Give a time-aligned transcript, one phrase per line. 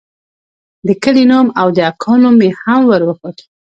[0.87, 3.37] د کلي نوم او د اکا نوم مې هم وروښود.